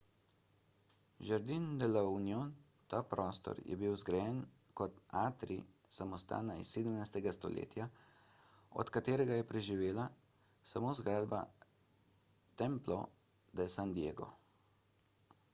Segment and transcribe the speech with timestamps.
[1.29, 2.53] jardín de la unión.
[2.93, 4.39] ta prostor je bil zgrajen
[4.79, 4.93] kot
[5.25, 5.61] atrij
[5.99, 7.29] samostana iz 17.
[7.39, 7.87] stoletja
[8.81, 10.09] od katerega je preživela
[10.73, 11.43] samo zgradba
[12.65, 12.99] templo
[13.59, 14.35] de san diego